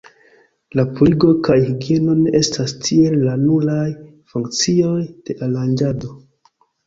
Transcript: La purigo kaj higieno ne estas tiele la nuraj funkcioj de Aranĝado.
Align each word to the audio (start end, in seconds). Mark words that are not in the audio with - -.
La 0.77 0.83
purigo 0.99 1.27
kaj 1.47 1.57
higieno 1.65 2.15
ne 2.21 2.31
estas 2.39 2.73
tiele 2.87 3.19
la 3.27 3.35
nuraj 3.43 3.85
funkcioj 4.33 4.97
de 5.29 5.37
Aranĝado. 5.49 6.13